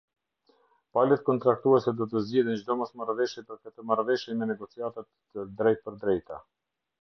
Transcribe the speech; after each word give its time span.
Palët 0.97 1.19
Kontraktuese 1.27 1.93
do 1.99 2.07
të 2.13 2.21
zgjidhin 2.29 2.57
çdo 2.61 2.77
mosmarrëveshje 2.79 3.43
për 3.51 3.61
këtë 3.67 3.85
Marrëveshje 3.91 4.39
me 4.41 4.49
negociata 4.53 5.05
të 5.13 5.47
drejtpërdrejta. 5.61 6.43